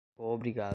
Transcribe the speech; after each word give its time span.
coobrigado 0.15 0.69